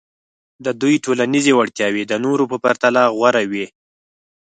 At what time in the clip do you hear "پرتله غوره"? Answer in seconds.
2.63-3.43